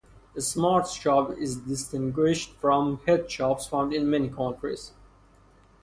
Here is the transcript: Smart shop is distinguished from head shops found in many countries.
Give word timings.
Smart 0.39 0.87
shop 0.89 1.37
is 1.37 1.57
distinguished 1.57 2.53
from 2.55 2.97
head 3.05 3.29
shops 3.29 3.67
found 3.67 3.93
in 3.93 4.09
many 4.09 4.29
countries. 4.29 4.93